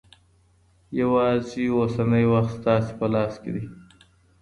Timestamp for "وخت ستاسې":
2.33-2.91